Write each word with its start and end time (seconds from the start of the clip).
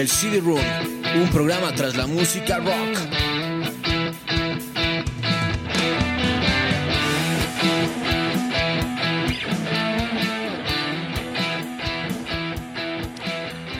El 0.00 0.08
CD 0.08 0.40
Room, 0.40 0.58
un 1.20 1.28
programa 1.28 1.74
tras 1.74 1.94
la 1.94 2.06
música 2.06 2.56
rock. 2.56 2.96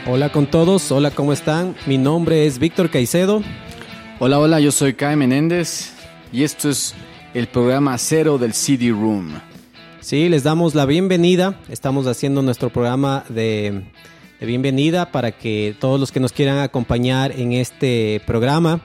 Hola 0.07 0.31
con 0.31 0.45
todos, 0.51 0.93
hola, 0.93 1.11
¿cómo 1.11 1.33
están? 1.33 1.75
Mi 1.87 1.97
nombre 1.97 2.45
es 2.45 2.59
Víctor 2.59 2.91
Caicedo. 2.91 3.43
Hola, 4.19 4.39
hola, 4.41 4.61
yo 4.61 4.73
soy 4.73 4.93
Kai 4.93 5.17
Menéndez 5.17 5.95
y 6.35 6.43
esto 6.43 6.69
es 6.69 6.95
el 7.33 7.49
programa 7.49 7.97
cero 7.97 8.37
del 8.37 8.53
CD 8.53 8.91
Room. 8.91 9.41
Sí, 10.01 10.29
les 10.29 10.43
damos 10.43 10.75
la 10.75 10.85
bienvenida. 10.85 11.59
Estamos 11.71 12.07
haciendo 12.07 12.43
nuestro 12.43 12.69
programa 12.69 13.25
de, 13.31 13.85
bienvenida 14.47 15.11
para 15.13 15.33
que 15.33 15.75
todos 15.79 16.01
los 16.01 16.13
que 16.13 16.21
nos 16.21 16.33
quieran 16.33 16.59
acompañar 16.59 17.33
en 17.33 17.53
este 17.53 18.21
programa, 18.27 18.81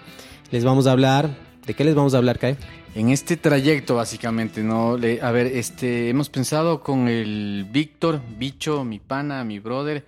les 0.51 0.63
vamos 0.63 0.87
a 0.87 0.91
hablar. 0.91 1.29
¿De 1.65 1.73
qué 1.73 1.83
les 1.83 1.95
vamos 1.95 2.13
a 2.13 2.17
hablar, 2.17 2.37
Kai? 2.39 2.57
En 2.93 3.09
este 3.09 3.35
trayecto, 3.37 3.95
básicamente, 3.95 4.63
¿no? 4.63 4.97
Le- 4.97 5.21
a 5.21 5.31
ver, 5.31 5.47
este, 5.47 6.09
hemos 6.09 6.29
pensado 6.29 6.81
con 6.81 7.07
el 7.07 7.65
Víctor, 7.69 8.21
Bicho, 8.37 8.83
mi 8.83 8.99
pana, 8.99 9.43
mi 9.43 9.59
brother, 9.59 10.05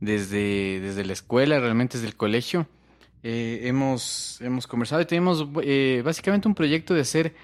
desde, 0.00 0.80
desde 0.80 1.04
la 1.04 1.14
escuela, 1.14 1.58
realmente 1.58 1.96
desde 1.98 2.08
el 2.08 2.16
colegio. 2.16 2.68
Eh, 3.24 3.62
hemos, 3.64 4.40
hemos 4.40 4.66
conversado 4.68 5.02
y 5.02 5.06
tenemos 5.06 5.44
eh, 5.64 6.02
básicamente 6.04 6.46
un 6.46 6.54
proyecto 6.54 6.94
de 6.94 7.00
hacer 7.00 7.34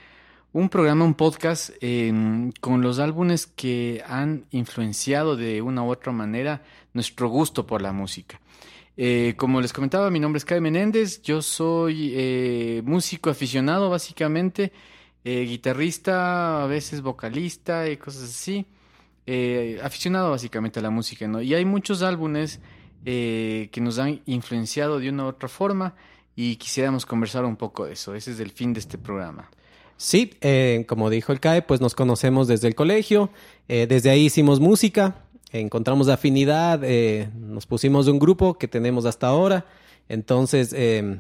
un 0.55 0.69
programa, 0.69 1.05
un 1.05 1.15
podcast 1.15 1.71
eh, 1.81 2.13
con 2.61 2.81
los 2.81 3.01
álbumes 3.01 3.49
que 3.49 4.05
han 4.07 4.47
influenciado 4.53 5.37
de 5.37 5.61
una 5.61 5.83
u 5.83 5.91
otra 5.91 6.13
manera 6.13 6.63
nuestro 6.93 7.29
gusto 7.29 7.67
por 7.67 7.83
la 7.83 7.93
música. 7.93 8.41
Eh, 8.97 9.35
como 9.37 9.61
les 9.61 9.73
comentaba, 9.73 10.11
mi 10.11 10.21
nombre 10.21 10.39
es 10.39 10.45
Kai 10.45 10.61
Menéndez, 10.61 11.21
yo 11.23 11.43
soy 11.43 12.13
eh, 12.15 12.83
músico 12.85 13.31
aficionado 13.31 13.91
básicamente, 13.91 14.73
eh, 15.25 15.45
guitarrista, 15.45 16.63
a 16.63 16.67
veces 16.69 17.03
vocalista 17.03 17.91
y 17.91 17.97
cosas 17.97 18.23
así, 18.23 18.65
eh, 19.27 19.81
aficionado 19.83 20.31
básicamente 20.31 20.79
a 20.79 20.83
la 20.83 20.91
música, 20.91 21.27
¿no? 21.27 21.43
Y 21.43 21.53
hay 21.53 21.65
muchos 21.65 22.03
álbumes 22.03 22.61
que 23.05 23.81
nos 23.83 23.99
han 23.99 24.23
influenciado 24.25 24.99
de 25.01 25.11
una 25.11 25.25
u 25.25 25.27
otra 25.27 25.49
forma 25.49 25.95
y 26.37 26.57
quisiéramos 26.57 27.05
conversar 27.05 27.45
un 27.45 27.57
poco 27.57 27.87
de 27.87 27.95
eso, 27.95 28.15
ese 28.15 28.31
es 28.31 28.39
el 28.39 28.53
fin 28.53 28.73
de 28.73 28.81
este 28.81 28.99
programa. 28.99 29.51
Sí, 29.97 30.35
eh, 30.41 30.85
como 30.89 31.09
dijo 31.09 31.33
el 31.33 31.41
CAE, 31.41 31.63
pues 31.63 31.81
nos 31.81 31.95
conocemos 31.95 32.49
desde 32.49 32.69
el 32.69 32.75
colegio, 32.75 33.31
eh, 33.69 33.87
desde 33.89 34.11
ahí 34.11 34.27
hicimos 34.27 34.61
música, 34.61 35.25
encontramos 35.53 36.09
afinidad, 36.09 36.81
eh, 36.83 37.29
nos 37.39 37.67
pusimos 37.67 38.09
un 38.09 38.19
grupo 38.19 38.55
que 38.55 38.69
tenemos 38.69 39.05
hasta 39.05 39.29
ahora, 39.29 39.67
entonces 40.09 40.75
eh, 40.77 41.19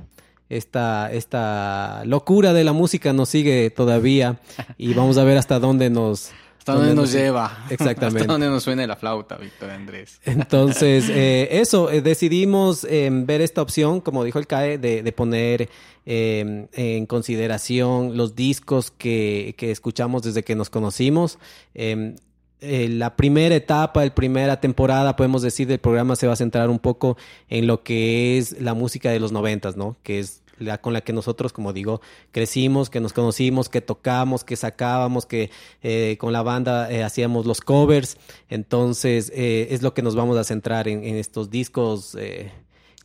esta, 0.48 1.12
esta 1.12 2.02
locura 2.04 2.52
de 2.52 2.64
la 2.64 2.72
música 2.72 3.12
nos 3.12 3.28
sigue 3.28 3.70
todavía 3.70 4.40
y 4.76 4.92
vamos 4.94 5.18
a 5.18 5.24
ver 5.24 5.38
hasta 5.38 5.58
dónde 5.58 5.90
nos... 5.90 6.32
¿Hasta 6.64 6.76
dónde 6.76 6.94
nos 6.94 7.12
lleva? 7.12 7.66
Exactamente. 7.68 8.20
¿Hasta 8.20 8.32
dónde 8.32 8.48
nos 8.48 8.62
suena 8.62 8.86
la 8.86 8.96
flauta, 8.96 9.36
Víctor 9.36 9.68
Andrés? 9.68 10.18
Entonces, 10.24 11.10
eh, 11.10 11.60
eso, 11.60 11.90
eh, 11.90 12.00
decidimos 12.00 12.84
eh, 12.84 13.10
ver 13.12 13.42
esta 13.42 13.60
opción, 13.60 14.00
como 14.00 14.24
dijo 14.24 14.38
el 14.38 14.46
CAE, 14.46 14.78
de, 14.78 15.02
de 15.02 15.12
poner 15.12 15.68
eh, 16.06 16.66
en 16.72 17.04
consideración 17.04 18.16
los 18.16 18.34
discos 18.34 18.90
que, 18.90 19.54
que 19.58 19.70
escuchamos 19.70 20.22
desde 20.22 20.42
que 20.42 20.54
nos 20.54 20.70
conocimos. 20.70 21.38
Eh, 21.74 22.16
eh, 22.62 22.88
la 22.88 23.14
primera 23.14 23.54
etapa, 23.54 24.02
la 24.02 24.14
primera 24.14 24.58
temporada, 24.58 25.16
podemos 25.16 25.42
decir, 25.42 25.66
del 25.66 25.80
programa 25.80 26.16
se 26.16 26.26
va 26.26 26.32
a 26.32 26.36
centrar 26.36 26.70
un 26.70 26.78
poco 26.78 27.18
en 27.50 27.66
lo 27.66 27.82
que 27.82 28.38
es 28.38 28.58
la 28.58 28.72
música 28.72 29.10
de 29.10 29.20
los 29.20 29.32
noventas, 29.32 29.76
¿no? 29.76 29.96
Que 30.02 30.18
es 30.18 30.40
la 30.58 30.78
con 30.78 30.92
la 30.92 31.00
que 31.00 31.12
nosotros, 31.12 31.52
como 31.52 31.72
digo, 31.72 32.00
crecimos, 32.32 32.90
que 32.90 33.00
nos 33.00 33.12
conocimos, 33.12 33.68
que 33.68 33.80
tocamos, 33.80 34.44
que 34.44 34.56
sacábamos, 34.56 35.26
que 35.26 35.50
eh, 35.82 36.16
con 36.18 36.32
la 36.32 36.42
banda 36.42 36.90
eh, 36.90 37.02
hacíamos 37.02 37.46
los 37.46 37.60
covers. 37.60 38.16
Entonces, 38.48 39.32
eh, 39.34 39.68
es 39.70 39.82
lo 39.82 39.94
que 39.94 40.02
nos 40.02 40.14
vamos 40.14 40.36
a 40.36 40.44
centrar 40.44 40.88
en, 40.88 41.04
estos 41.04 41.50
discos, 41.50 42.16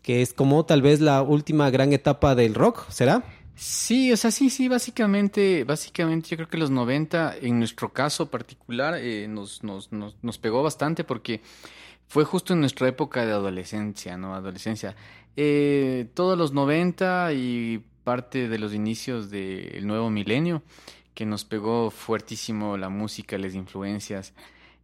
que 0.02 0.22
es 0.22 0.34
como 0.34 0.66
tal 0.66 0.82
vez 0.82 1.00
la 1.00 1.22
última 1.22 1.70
gran 1.70 1.94
etapa 1.94 2.36
del 2.36 2.56
rock, 2.56 2.90
¿será? 2.90 3.24
Sí, 3.56 4.12
o 4.14 4.18
sea, 4.18 4.31
sí, 4.31 4.50
sí, 4.50 4.70
básicamente, 4.70 5.66
básicamente 5.66 6.30
yo 6.30 6.38
creo 6.38 6.50
que 6.50 6.58
los 6.58 6.72
90, 6.72 7.36
en 7.42 7.60
nuestro 7.60 7.92
caso 7.92 8.30
particular, 8.30 9.00
nos, 9.28 9.64
nos, 9.64 9.92
nos, 9.92 10.16
nos 10.22 10.38
pegó 10.38 10.64
bastante 10.64 11.04
porque 11.04 11.42
fue 12.10 12.26
justo 12.26 12.54
en 12.54 12.62
nuestra 12.62 12.88
época 12.88 13.24
de 13.26 13.31
adolescencia, 13.31 14.18
¿no? 14.18 14.34
Adolescencia. 14.34 14.96
Eh, 15.35 16.07
todos 16.13 16.38
los 16.38 16.51
90 16.53 17.34
y 17.34 17.84
parte 18.03 18.47
de 18.50 18.59
los 18.59 18.73
inicios 18.73 19.29
del 19.29 19.85
nuevo 19.88 20.09
milenio, 20.09 20.63
que 21.13 21.25
nos 21.25 21.45
pegó 21.45 21.91
fuertísimo 21.91 22.78
la 22.78 22.90
música, 22.90 23.38
las 23.38 23.53
influencias 23.56 24.34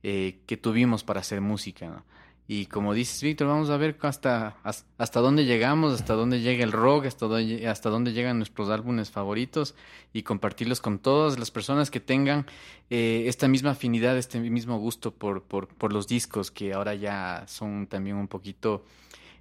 eh, 0.04 0.40
que 0.46 0.58
tuvimos 0.58 1.04
para 1.04 1.22
hacer 1.22 1.42
música, 1.42 1.88
¿no? 1.90 2.04
Y 2.48 2.68
como 2.68 2.94
dices, 2.94 3.24
Víctor, 3.24 3.48
vamos 3.48 3.72
a 3.72 3.78
ver 3.78 3.98
hasta, 4.02 4.58
has- 4.64 4.86
hasta 5.00 5.20
dónde 5.20 5.46
llegamos, 5.46 5.96
hasta 5.96 6.14
dónde 6.14 6.42
llega 6.42 6.64
el 6.64 6.72
rock, 6.72 7.06
hasta 7.08 7.26
dónde, 7.26 7.68
hasta 7.68 7.90
dónde 7.90 8.14
llegan 8.14 8.38
nuestros 8.38 8.70
álbumes 8.70 9.10
favoritos 9.10 9.74
y 10.14 10.22
compartirlos 10.22 10.80
con 10.80 11.00
todas 11.00 11.40
las 11.40 11.50
personas 11.50 11.90
que 11.90 12.00
tengan 12.00 12.46
eh, 12.92 13.24
esta 13.26 13.48
misma 13.48 13.72
afinidad, 13.72 14.16
este 14.16 14.40
mismo 14.40 14.78
gusto 14.78 15.10
por, 15.12 15.42
por, 15.42 15.70
por 15.70 15.92
los 15.92 16.08
discos, 16.08 16.52
que 16.52 16.72
ahora 16.74 16.94
ya 16.94 17.46
son 17.48 17.88
también 17.88 18.16
un 18.16 18.28
poquito 18.28 18.86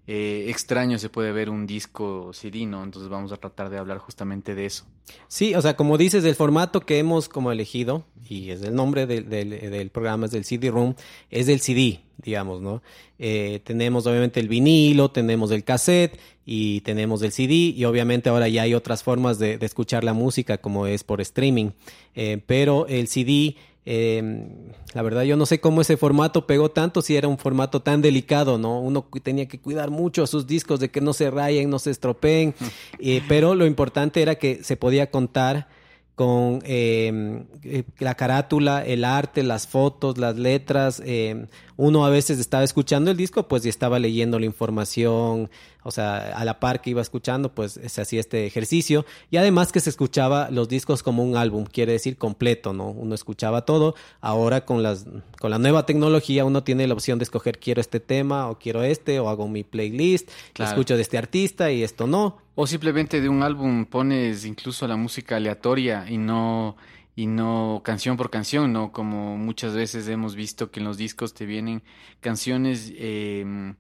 eh, 0.07 0.47
extraños, 0.49 1.01
se 1.01 1.09
puede 1.09 1.33
ver 1.33 1.49
un 1.49 1.67
disco 1.67 2.31
CD, 2.33 2.67
¿no? 2.67 2.85
Entonces 2.85 3.09
vamos 3.09 3.33
a 3.33 3.37
tratar 3.37 3.71
de 3.71 3.79
hablar 3.79 3.99
justamente 3.99 4.55
de 4.55 4.67
eso. 4.67 4.85
Sí, 5.29 5.55
o 5.55 5.63
sea, 5.63 5.77
como 5.77 5.99
dices, 5.99 6.25
el 6.25 6.35
formato 6.35 6.81
que 6.81 6.99
hemos 6.99 7.29
como 7.29 7.53
elegido, 7.53 8.05
y 8.29 8.51
es 8.51 8.63
el 8.63 8.75
nombre 8.75 9.07
del, 9.07 9.29
del, 9.29 9.51
del 9.51 9.91
programa, 9.91 10.27
es 10.27 10.33
del 10.33 10.45
CD 10.45 10.71
Room, 10.71 10.95
es 11.31 11.47
del 11.47 11.61
CD, 11.61 12.01
digamos, 12.19 12.61
¿no? 12.61 12.83
Eh, 13.19 13.61
tenemos 13.65 14.07
obviamente 14.07 14.41
el 14.41 14.49
vinilo, 14.49 15.11
tenemos 15.11 15.51
el 15.51 15.63
cassette 15.65 16.19
y 16.47 16.81
tenemos 16.83 17.23
el 17.23 17.33
CD, 17.33 17.53
y 17.75 17.85
obviamente 17.85 18.29
ahora 18.29 18.49
ya 18.49 18.63
hay 18.63 18.75
otras 18.75 19.03
formas 19.03 19.39
de, 19.39 19.59
de 19.59 19.67
escuchar 19.67 20.05
la 20.05 20.13
música, 20.13 20.59
como 20.59 20.87
es 20.87 21.05
por 21.05 21.21
streaming, 21.21 21.71
Eh, 22.15 22.41
pero 22.47 22.87
el 22.89 23.09
CD... 23.09 23.57
Eh, 23.87 24.49
la 24.95 25.03
verdad 25.03 25.23
yo 25.25 25.37
no 25.37 25.45
sé 25.45 25.61
cómo 25.61 25.83
ese 25.83 25.97
formato 25.97 26.47
pegó 26.47 26.71
tanto 26.71 27.03
si 27.03 27.17
era 27.17 27.29
un 27.29 27.37
formato 27.37 27.81
tan 27.81 28.01
delicado, 28.01 28.59
¿no? 28.59 28.81
Uno 28.81 29.07
tenía 29.23 29.47
que 29.47 29.61
cuidar 29.61 29.91
mucho 29.91 30.23
a 30.23 30.27
sus 30.27 30.47
discos 30.47 30.81
de 30.81 30.91
que 30.91 31.01
no 31.01 31.13
se 31.13 31.31
rayen, 31.31 31.69
no 31.69 31.79
se 31.79 31.91
estropeen, 31.91 32.55
eh, 32.99 33.23
pero 33.29 33.55
lo 33.55 33.67
importante 33.67 34.23
era 34.23 34.37
que 34.37 34.63
se 34.63 34.77
podía 34.77 35.11
contar 35.11 35.69
con 36.15 36.61
eh, 36.65 37.45
eh, 37.65 37.83
la 37.99 38.15
carátula, 38.15 38.85
el 38.85 39.05
arte, 39.05 39.43
las 39.43 39.67
fotos, 39.67 40.17
las 40.17 40.37
letras. 40.37 41.03
eh, 41.05 41.47
uno 41.77 42.07
a 42.07 42.11
veces 42.11 42.39
estaba 42.39 42.63
escuchando 42.63 43.11
el 43.11 43.17
disco, 43.17 43.49
pues 43.49 43.67
y 43.67 43.69
estaba 43.69 43.99
leyendo 43.99 44.39
la 44.39 44.47
información 44.47 45.51
o 45.85 45.91
sea, 45.91 46.33
a 46.37 46.45
la 46.45 46.59
par 46.59 46.81
que 46.81 46.91
iba 46.91 47.03
escuchando, 47.03 47.55
pues 47.55 47.79
se 47.87 48.01
hacía 48.01 48.19
este 48.19 48.47
ejercicio. 48.47 49.05
Y 49.31 49.37
además 49.37 49.71
que 49.71 49.81
se 49.81 49.91
escuchaba 49.91 50.51
los 50.51 50.69
discos 50.69 51.03
como 51.03 51.23
un 51.23 51.37
álbum, 51.37 51.65
quiere 51.65 51.93
decir 51.93 52.17
completo, 52.17 52.73
¿no? 52.73 52.89
Uno 52.89 53.15
escuchaba 53.15 53.65
todo. 53.65 53.95
Ahora 54.21 54.65
con, 54.65 54.83
las, 54.83 55.07
con 55.39 55.51
la 55.51 55.59
nueva 55.59 55.87
tecnología 55.87 56.45
uno 56.45 56.65
tiene 56.65 56.87
la 56.87 56.95
opción 56.95 57.19
de 57.19 57.25
escoger 57.25 57.59
quiero 57.59 57.81
este 57.81 58.01
tema 58.01 58.49
o 58.49 58.59
quiero 58.59 58.83
este 58.83 59.21
o 59.21 59.29
hago 59.29 59.47
mi 59.47 59.63
playlist, 59.63 60.31
escucho 60.59 60.97
de 60.97 61.03
este 61.03 61.19
artista 61.19 61.71
y 61.71 61.83
esto 61.83 62.07
no. 62.07 62.39
O 62.55 62.67
simplemente 62.67 63.21
de 63.21 63.29
un 63.29 63.43
álbum 63.43 63.85
pones 63.85 64.45
incluso 64.45 64.89
la 64.89 64.97
música 64.97 65.37
aleatoria 65.37 66.07
y 66.09 66.19
no 66.19 66.77
y 67.17 67.27
no 67.27 67.83
canción 67.85 68.17
por 68.17 68.31
canción, 68.31 68.73
¿no? 68.73 68.91
Como 68.91 69.37
muchas 69.37 69.75
veces 69.75 70.09
hemos 70.09 70.35
visto 70.35 70.71
que 70.71 70.81
en 70.81 70.85
los 70.85 70.97
discos 70.97 71.33
te 71.33 71.47
vienen 71.47 71.83
canciones 72.21 72.93
eh, 72.97 73.75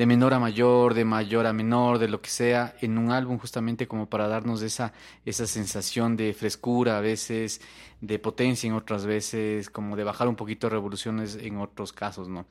de 0.00 0.06
menor 0.06 0.32
a 0.32 0.38
mayor, 0.38 0.94
de 0.94 1.04
mayor 1.04 1.46
a 1.46 1.52
menor, 1.52 1.98
de 1.98 2.08
lo 2.08 2.22
que 2.22 2.30
sea, 2.30 2.74
en 2.80 2.96
un 2.96 3.10
álbum 3.10 3.36
justamente 3.36 3.86
como 3.86 4.08
para 4.08 4.28
darnos 4.28 4.62
esa, 4.62 4.94
esa 5.26 5.46
sensación 5.46 6.16
de 6.16 6.32
frescura 6.32 6.96
a 6.96 7.02
veces, 7.02 7.60
de 8.00 8.18
potencia 8.18 8.66
en 8.66 8.72
otras 8.72 9.04
veces, 9.04 9.68
como 9.68 9.96
de 9.96 10.04
bajar 10.04 10.26
un 10.26 10.36
poquito 10.36 10.70
revoluciones 10.70 11.36
en 11.36 11.58
otros 11.58 11.92
casos, 11.92 12.30
¿no? 12.30 12.46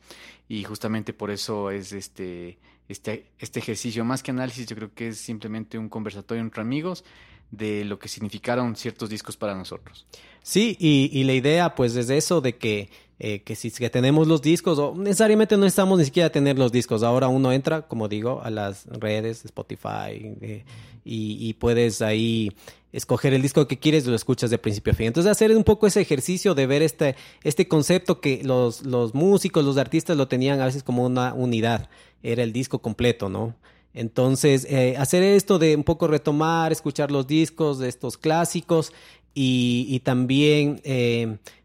Y 0.47 0.63
justamente 0.63 1.11
por 1.11 1.31
eso 1.31 1.71
es 1.71 1.91
este, 1.91 2.59
este, 2.87 3.31
este 3.39 3.57
ejercicio, 3.57 4.05
más 4.05 4.21
que 4.21 4.29
análisis, 4.29 4.67
yo 4.67 4.75
creo 4.75 4.93
que 4.93 5.07
es 5.07 5.17
simplemente 5.17 5.79
un 5.79 5.89
conversatorio 5.89 6.43
entre 6.43 6.61
amigos 6.61 7.03
de 7.49 7.83
lo 7.83 7.97
que 7.97 8.09
significaron 8.09 8.75
ciertos 8.75 9.09
discos 9.09 9.37
para 9.37 9.55
nosotros. 9.55 10.05
Sí, 10.43 10.77
y, 10.79 11.09
y 11.11 11.23
la 11.23 11.33
idea 11.33 11.73
pues 11.73 11.95
es 11.95 12.11
eso 12.11 12.41
de 12.41 12.57
que 12.57 12.91
eh, 13.21 13.41
que 13.41 13.55
si 13.55 13.69
que 13.69 13.89
tenemos 13.89 14.29
los 14.29 14.41
discos, 14.41 14.79
o 14.79 14.95
necesariamente 14.95 15.57
no 15.57 15.63
necesitamos 15.63 15.99
ni 15.99 16.05
siquiera 16.05 16.29
tener 16.29 16.57
los 16.57 16.71
discos. 16.71 17.03
Ahora 17.03 17.27
uno 17.27 17.51
entra, 17.51 17.81
como 17.81 18.07
digo, 18.07 18.41
a 18.41 18.49
las 18.49 18.85
redes, 18.85 19.43
Spotify, 19.43 20.37
eh, 20.41 20.63
y, 21.03 21.53
puedes 21.55 22.01
ahí 22.01 22.53
escoger 22.93 23.33
el 23.33 23.41
disco 23.41 23.67
que 23.67 23.77
quieres 23.77 24.05
y 24.05 24.09
lo 24.09 24.15
escuchas 24.15 24.49
de 24.51 24.57
principio 24.57 24.93
a 24.93 24.95
fin. 24.95 25.07
Entonces 25.07 25.29
hacer 25.29 25.55
un 25.55 25.65
poco 25.65 25.85
ese 25.85 25.99
ejercicio 25.99 26.55
de 26.55 26.65
ver 26.65 26.81
este, 26.81 27.15
este 27.43 27.67
concepto 27.67 28.21
que 28.21 28.41
los, 28.43 28.85
los 28.85 29.13
músicos, 29.13 29.65
los 29.65 29.77
artistas 29.77 30.15
lo 30.15 30.29
tenían 30.29 30.61
a 30.61 30.65
veces 30.65 30.83
como 30.83 31.05
una 31.05 31.33
unidad, 31.33 31.89
era 32.23 32.43
el 32.43 32.53
disco 32.53 32.79
completo, 32.79 33.27
¿no? 33.27 33.55
Entonces, 33.93 34.65
eh, 34.69 34.95
hacer 34.97 35.23
esto 35.23 35.59
de 35.59 35.75
un 35.75 35.83
poco 35.83 36.07
retomar, 36.07 36.71
escuchar 36.71 37.11
los 37.11 37.27
discos 37.27 37.79
de 37.79 37.89
estos 37.89 38.17
clásicos 38.17 38.93
y, 39.33 39.87
y 39.89 39.99
también 40.01 40.81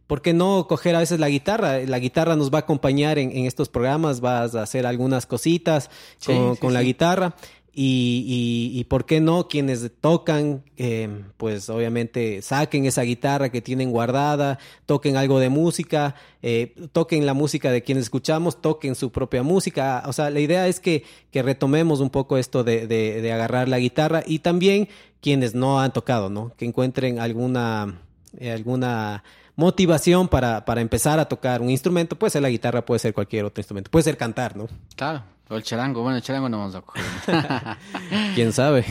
¿Por 0.07 0.23
qué 0.23 0.33
no 0.33 0.67
coger 0.69 0.95
a 0.97 0.99
veces 0.99 1.19
la 1.19 1.29
guitarra? 1.29 1.79
La 1.79 1.99
guitarra 1.99 2.37
nos 2.37 2.53
va 2.53 2.59
a 2.59 2.61
acompañar 2.61 3.19
en, 3.19 3.47
estos 3.47 3.69
programas, 3.69 4.21
vas 4.21 4.55
a 4.55 4.63
hacer 4.63 4.87
algunas 4.87 5.27
cositas 5.27 5.91
con, 6.25 6.75
la 6.75 6.83
guitarra. 6.83 7.35
Y, 7.77 8.71
y, 8.73 8.85
por 8.85 9.05
qué 9.05 9.21
no 9.21 9.49
quienes 9.49 9.91
tocan, 10.01 10.63
eh, 10.77 11.25
pues 11.37 11.69
obviamente 11.69 12.41
saquen 12.41 12.85
esa 12.85 13.03
guitarra 13.03 13.49
que 13.49 13.63
tienen 13.63 13.91
guardada, 13.91 14.61
toquen 14.87 15.17
algo 15.17 15.41
de 15.41 15.49
música, 15.49 16.15
eh, 16.41 16.77
toquen 16.93 17.27
la 17.27 17.35
música 17.35 17.73
de 17.73 17.83
quienes 17.83 18.05
escuchamos, 18.05 18.63
toquen 18.63 18.95
su 18.95 19.11
propia 19.11 19.43
música. 19.43 20.05
O 20.07 20.13
sea, 20.13 20.31
la 20.31 20.39
idea 20.39 20.69
es 20.69 20.79
que, 20.79 21.03
que 21.33 21.43
retomemos 21.43 21.99
un 21.99 22.11
poco 22.11 22.39
esto 22.39 22.63
de, 22.63 22.87
de, 22.87 23.21
de 23.21 23.33
agarrar 23.33 23.69
la 23.69 23.81
guitarra 23.81 24.23
y 24.25 24.39
también 24.39 24.89
quienes 25.21 25.57
no 25.57 25.81
han 25.81 25.93
tocado, 25.93 26.31
¿no? 26.31 26.53
Que 26.57 26.67
encuentren 26.67 27.19
alguna, 27.19 27.99
eh, 28.39 28.53
alguna 28.53 29.25
motivación 29.57 30.29
para, 30.29 30.65
para 30.65 30.81
empezar 30.81 31.19
a 31.19 31.27
tocar 31.27 31.61
un 31.61 31.71
instrumento. 31.71 32.17
Puede 32.17 32.31
ser 32.31 32.43
la 32.43 32.51
guitarra, 32.51 32.85
puede 32.85 32.99
ser 32.99 33.15
cualquier 33.15 33.45
otro 33.45 33.61
instrumento. 33.61 33.91
Puede 33.91 34.05
ser 34.05 34.17
cantar, 34.17 34.57
¿no? 34.57 34.69
Claro. 34.97 35.23
O 35.49 35.57
el 35.57 35.63
charango. 35.63 36.03
Bueno, 36.03 36.17
el 36.17 36.23
charango 36.23 36.49
no 36.49 36.59
vamos 36.59 36.75
a 36.75 36.81
coger. 36.81 37.05
¿Quién 38.35 38.53
sabe? 38.53 38.85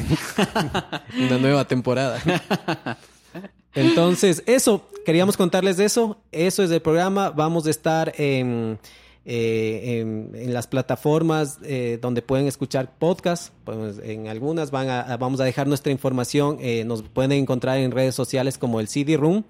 Una 1.18 1.38
nueva 1.40 1.66
temporada. 1.66 2.22
Entonces, 3.74 4.44
eso, 4.46 4.88
queríamos 5.06 5.36
contarles 5.36 5.78
de 5.78 5.86
eso. 5.86 6.18
Eso 6.32 6.64
es 6.64 6.70
el 6.70 6.82
programa. 6.82 7.32
Vamos 7.32 7.66
a 7.66 7.72
estar 7.72 8.14
en, 8.18 8.78
eh, 9.26 10.30
en, 10.36 10.54
las 10.54 10.68
plataformas 10.68 11.58
eh, 11.64 11.98
donde 12.00 12.22
pueden 12.22 12.46
escuchar 12.46 12.96
podcasts. 13.00 13.52
Pues 13.64 13.98
en 14.04 14.28
algunas 14.28 14.70
van 14.70 14.90
a, 14.90 15.18
vamos 15.18 15.40
a 15.40 15.46
dejar 15.46 15.68
nuestra 15.68 15.92
información. 15.92 16.58
Eh, 16.62 16.84
nos 16.86 17.02
pueden 17.02 17.32
encontrar 17.32 17.80
en 17.80 17.90
redes 17.90 18.14
sociales 18.14 18.60
como 18.60 18.80
el 18.80 18.88
CD 18.88 19.18
Room. 19.18 19.44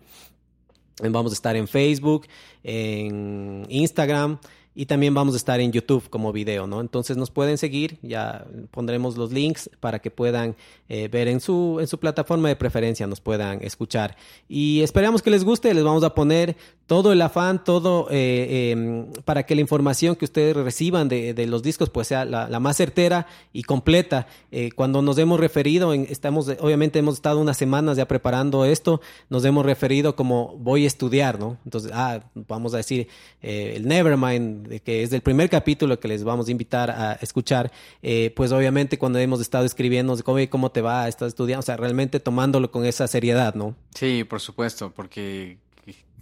Vamos 1.02 1.32
a 1.32 1.36
estar 1.36 1.56
en 1.56 1.68
Facebook, 1.68 2.28
en 2.64 3.66
Instagram 3.70 4.40
y 4.76 4.88
también 4.88 5.14
vamos 5.14 5.36
a 5.36 5.38
estar 5.38 5.60
en 5.60 5.72
YouTube 5.72 6.10
como 6.10 6.32
video, 6.32 6.66
¿no? 6.66 6.82
Entonces 6.82 7.16
nos 7.16 7.30
pueden 7.30 7.58
seguir, 7.58 8.00
ya 8.02 8.46
pondremos 8.72 9.18
los 9.18 9.32
links 9.32 9.70
para 9.80 10.00
que 10.00 10.10
puedan 10.10 10.56
eh, 10.90 11.08
ver 11.10 11.28
en 11.28 11.40
su, 11.40 11.78
en 11.80 11.88
su 11.88 12.00
plataforma 12.00 12.50
de 12.50 12.56
preferencia, 12.56 13.06
nos 13.06 13.22
puedan 13.22 13.64
escuchar. 13.64 14.18
Y 14.50 14.82
esperamos 14.82 15.22
que 15.22 15.30
les 15.30 15.44
guste, 15.44 15.74
les 15.74 15.84
vamos 15.84 16.04
a 16.04 16.16
poner 16.16 16.58
todo 16.88 17.12
el 17.12 17.22
afán, 17.22 17.64
todo 17.64 18.08
eh, 18.10 18.72
em, 18.72 19.12
para 19.26 19.44
que 19.44 19.56
la 19.56 19.62
información 19.62 20.16
que 20.16 20.26
ustedes 20.26 20.56
reciban 20.56 21.08
de, 21.08 21.34
de 21.34 21.48
los 21.48 21.64
discos 21.64 21.90
pues 21.90 22.08
sea 22.08 22.26
la, 22.26 22.60
más 22.60 22.78
certera 22.78 23.28
y 23.54 23.64
completa. 23.64 24.28
Eh, 24.52 24.72
cuando 24.76 25.02
nos 25.02 25.18
hemos 25.18 25.40
referido, 25.40 25.94
estamos, 25.94 26.50
obviamente 26.60 27.00
hemos 27.00 27.16
estado 27.16 27.40
unas 27.40 27.58
semanas 27.58 27.98
ya 27.98 28.08
preparando 28.08 28.66
esto, 28.66 29.02
nos 29.30 29.46
hemos 29.46 29.66
referido 29.66 30.16
como 30.16 30.58
voy 30.58 30.84
a 30.86 30.88
estudiar, 30.88 31.40
¿no? 31.40 31.58
Entonces, 31.64 31.92
ah, 31.94 32.22
vamos 32.48 32.74
a 32.74 32.78
decir 32.78 33.08
el 33.42 33.88
Nevermind 33.88 34.63
que 34.84 35.04
es 35.04 35.10
del 35.10 35.22
primer 35.22 35.50
capítulo 35.50 36.00
que 36.00 36.08
les 36.08 36.24
vamos 36.24 36.48
a 36.48 36.52
invitar 36.52 36.92
a 36.92 37.14
escuchar, 37.14 37.72
eh, 38.02 38.32
pues 38.36 38.52
obviamente 38.52 38.98
cuando 38.98 39.20
hemos 39.20 39.42
estado 39.42 39.66
escribiendo, 39.66 40.16
cómo, 40.24 40.40
cómo 40.50 40.72
te 40.72 40.82
va, 40.82 41.08
estás 41.08 41.30
estudiando, 41.30 41.60
o 41.60 41.64
sea, 41.64 41.78
realmente 41.78 42.20
tomándolo 42.20 42.72
con 42.72 42.86
esa 42.86 43.08
seriedad, 43.08 43.56
¿no? 43.56 43.76
Sí, 43.94 44.24
por 44.24 44.40
supuesto, 44.40 44.92
porque 44.92 45.58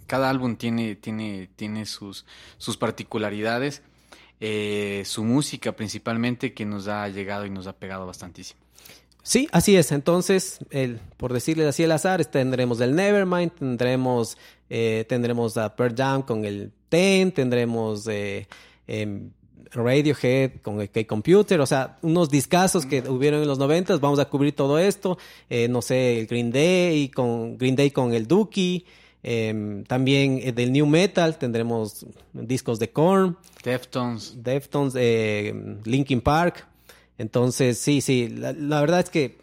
cada 0.06 0.28
álbum 0.28 0.56
tiene, 0.56 0.94
tiene, 0.96 1.48
tiene 1.56 1.86
sus, 1.86 2.26
sus 2.58 2.76
particularidades, 2.76 3.82
eh, 4.40 5.02
su 5.06 5.24
música 5.24 5.72
principalmente 5.72 6.52
que 6.52 6.66
nos 6.66 6.88
ha 6.88 7.08
llegado 7.08 7.46
y 7.46 7.50
nos 7.50 7.66
ha 7.66 7.72
pegado 7.74 8.06
bastantísimo. 8.06 8.60
Sí, 9.22 9.48
así 9.52 9.76
es. 9.76 9.92
Entonces, 9.92 10.58
el, 10.70 11.00
por 11.16 11.32
decirles 11.32 11.68
así 11.68 11.84
el 11.84 11.92
azar, 11.92 12.24
tendremos 12.24 12.80
el 12.80 12.94
Nevermind, 12.96 13.52
tendremos, 13.52 14.36
eh, 14.68 15.04
tendremos 15.08 15.56
a 15.56 15.76
Pearl 15.76 15.94
Jam 15.96 16.22
con 16.22 16.44
el 16.44 16.72
Ten, 16.92 17.32
tendremos 17.32 18.06
eh, 18.06 18.46
em, 18.86 19.30
Radiohead 19.70 20.60
con 20.60 20.78
el 20.78 20.90
K-Computer, 20.90 21.58
o 21.58 21.64
sea, 21.64 21.96
unos 22.02 22.28
discazos 22.28 22.84
que 22.84 23.00
hubieron 23.08 23.40
en 23.40 23.48
los 23.48 23.58
noventas, 23.58 23.98
vamos 23.98 24.18
a 24.18 24.26
cubrir 24.26 24.54
todo 24.54 24.78
esto, 24.78 25.16
eh, 25.48 25.68
no 25.68 25.80
sé, 25.80 26.20
el 26.20 26.26
Green 26.26 26.52
Day 26.52 27.08
con 27.08 27.56
Green 27.56 27.76
Day 27.76 27.92
con 27.92 28.12
el 28.12 28.28
Dookie, 28.28 28.84
em, 29.22 29.84
también 29.84 30.38
eh, 30.42 30.52
del 30.52 30.70
New 30.70 30.84
Metal 30.84 31.38
tendremos 31.38 32.04
discos 32.34 32.78
de 32.78 32.90
Korn, 32.90 33.38
Deftones, 33.64 34.42
Deftones, 34.42 34.94
Linkin 35.86 36.20
Park, 36.20 36.66
entonces 37.16 37.78
sí, 37.78 38.02
sí, 38.02 38.28
la, 38.28 38.82
verdad 38.82 39.00
es 39.00 39.08
que 39.08 39.38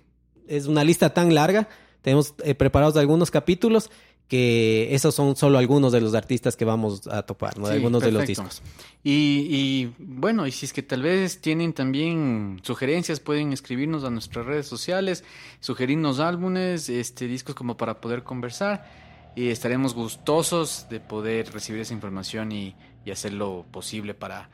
es 0.48 0.68
una 0.68 0.84
lista 0.84 1.16
tan 1.16 1.34
larga, 1.34 1.68
tenemos 2.04 2.32
preparados 2.58 2.96
algunos 2.96 3.32
capítulos 3.32 3.90
que 4.30 4.94
esos 4.94 5.16
son 5.16 5.36
solo 5.36 5.58
algunos 5.58 5.92
de 5.92 6.02
los 6.02 6.14
artistas 6.14 6.56
que 6.56 6.64
vamos 6.64 7.08
a 7.08 7.24
topar, 7.24 7.58
¿no? 7.58 7.66
algunos 7.66 8.04
de 8.04 8.12
los 8.12 8.28
discos. 8.28 8.62
Y, 9.04 9.48
y, 9.50 9.94
bueno, 9.98 10.46
y 10.46 10.52
si 10.52 10.68
es 10.68 10.72
que 10.72 10.84
tal 10.84 11.02
vez 11.02 11.42
tienen 11.42 11.74
también 11.74 12.60
sugerencias, 12.62 13.20
pueden 13.20 13.52
escribirnos 13.54 14.04
a 14.04 14.12
nuestras 14.12 14.46
redes 14.46 14.68
sociales, 14.68 15.24
sugerirnos 15.62 16.20
álbumes, 16.20 16.90
este, 16.90 17.26
discos 17.26 17.56
como 17.56 17.76
para 17.76 18.00
poder 18.00 18.24
conversar 18.24 18.86
y 19.36 19.48
estaremos 19.48 19.96
gustosos 19.96 20.86
de 20.92 21.00
poder 21.00 21.52
recibir 21.52 21.82
esa 21.82 21.96
información 21.96 22.52
y, 22.52 22.76
y 23.06 23.10
hacer 23.10 23.34
lo 23.34 23.66
posible 23.72 24.14
para 24.14 24.52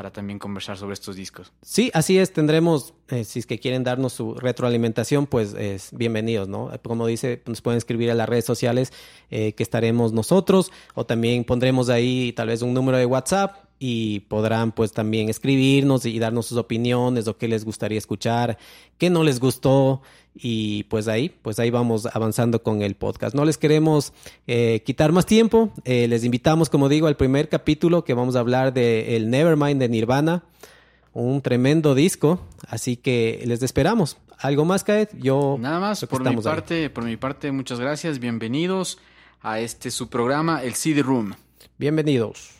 para 0.00 0.10
también 0.10 0.38
conversar 0.38 0.78
sobre 0.78 0.94
estos 0.94 1.14
discos. 1.14 1.52
Sí, 1.60 1.90
así 1.92 2.16
es, 2.16 2.32
tendremos, 2.32 2.94
eh, 3.08 3.22
si 3.22 3.38
es 3.38 3.44
que 3.44 3.58
quieren 3.58 3.84
darnos 3.84 4.14
su 4.14 4.32
retroalimentación, 4.32 5.26
pues 5.26 5.52
es 5.52 5.90
bienvenidos, 5.92 6.48
¿no? 6.48 6.70
Como 6.82 7.06
dice, 7.06 7.42
nos 7.44 7.60
pueden 7.60 7.76
escribir 7.76 8.10
a 8.10 8.14
las 8.14 8.26
redes 8.26 8.46
sociales 8.46 8.94
eh, 9.30 9.52
que 9.52 9.62
estaremos 9.62 10.14
nosotros 10.14 10.72
o 10.94 11.04
también 11.04 11.44
pondremos 11.44 11.90
ahí 11.90 12.32
tal 12.32 12.48
vez 12.48 12.62
un 12.62 12.72
número 12.72 12.96
de 12.96 13.04
WhatsApp 13.04 13.56
y 13.78 14.20
podrán 14.20 14.72
pues 14.72 14.92
también 14.92 15.28
escribirnos 15.28 16.06
y 16.06 16.18
darnos 16.18 16.46
sus 16.46 16.56
opiniones 16.56 17.28
o 17.28 17.36
qué 17.36 17.46
les 17.46 17.66
gustaría 17.66 17.98
escuchar, 17.98 18.56
qué 18.96 19.10
no 19.10 19.22
les 19.22 19.38
gustó 19.38 20.00
y 20.34 20.84
pues 20.84 21.08
ahí, 21.08 21.28
pues 21.28 21.58
ahí 21.58 21.70
vamos 21.70 22.06
avanzando 22.06 22.62
con 22.62 22.82
el 22.82 22.94
podcast. 22.94 23.34
No 23.34 23.44
les 23.44 23.58
queremos 23.58 24.12
eh, 24.46 24.82
quitar 24.84 25.12
más 25.12 25.26
tiempo, 25.26 25.72
eh, 25.84 26.08
les 26.08 26.24
invitamos 26.24 26.70
como 26.70 26.88
digo 26.88 27.06
al 27.06 27.16
primer 27.16 27.48
capítulo 27.48 28.04
que 28.04 28.14
vamos 28.14 28.36
a 28.36 28.40
hablar 28.40 28.72
de 28.72 29.16
el 29.16 29.30
Nevermind 29.30 29.80
de 29.80 29.88
Nirvana, 29.88 30.44
un 31.12 31.42
tremendo 31.42 31.94
disco, 31.94 32.40
así 32.68 32.96
que 32.96 33.42
les 33.46 33.62
esperamos. 33.62 34.18
¿Algo 34.38 34.64
más, 34.64 34.84
Kaed? 34.84 35.08
Yo 35.18 35.56
Nada 35.60 35.80
más, 35.80 36.04
por 36.06 36.24
mi 36.24 36.40
parte, 36.40 36.88
por 36.88 37.04
mi 37.04 37.16
parte, 37.16 37.52
muchas 37.52 37.78
gracias, 37.78 38.18
bienvenidos 38.18 38.98
a 39.42 39.60
este 39.60 39.90
su 39.90 40.08
programa, 40.08 40.62
el 40.62 40.74
CD 40.74 41.02
Room. 41.02 41.34
Bienvenidos. 41.76 42.59